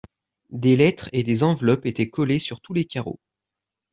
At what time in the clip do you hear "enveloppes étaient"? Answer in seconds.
1.43-2.09